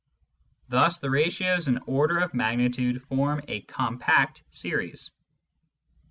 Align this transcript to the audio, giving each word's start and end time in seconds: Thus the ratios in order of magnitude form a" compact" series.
Thus 0.67 0.97
the 0.97 1.11
ratios 1.11 1.67
in 1.67 1.77
order 1.85 2.17
of 2.17 2.33
magnitude 2.33 3.03
form 3.03 3.43
a" 3.47 3.61
compact" 3.75 4.43
series. 4.49 5.11